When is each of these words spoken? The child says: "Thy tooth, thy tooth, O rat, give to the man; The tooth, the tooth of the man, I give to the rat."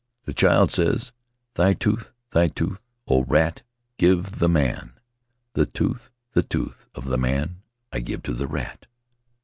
The 0.23 0.33
child 0.33 0.71
says: 0.71 1.11
"Thy 1.53 1.75
tooth, 1.75 2.11
thy 2.31 2.47
tooth, 2.47 2.81
O 3.07 3.23
rat, 3.23 3.61
give 3.99 4.31
to 4.31 4.39
the 4.39 4.49
man; 4.49 4.93
The 5.53 5.67
tooth, 5.67 6.09
the 6.33 6.41
tooth 6.41 6.87
of 6.95 7.05
the 7.05 7.19
man, 7.19 7.61
I 7.93 7.99
give 7.99 8.23
to 8.23 8.33
the 8.33 8.47
rat." 8.47 8.87